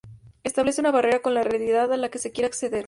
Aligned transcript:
Establece 0.43 0.81
una 0.81 0.89
barrera 0.89 1.21
con 1.21 1.35
la 1.35 1.43
realidad 1.43 1.93
a 1.93 1.97
la 1.97 2.09
que 2.09 2.17
se 2.17 2.31
quiere 2.31 2.47
acceder. 2.47 2.79